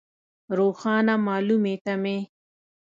[0.57, 2.17] روښانه مالومې تمې.